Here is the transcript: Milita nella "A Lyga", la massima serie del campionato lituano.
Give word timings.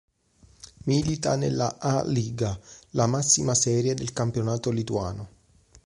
Milita 0.85 1.35
nella 1.35 1.77
"A 1.79 2.03
Lyga", 2.03 2.59
la 2.93 3.05
massima 3.05 3.53
serie 3.53 3.93
del 3.93 4.13
campionato 4.13 4.71
lituano. 4.71 5.29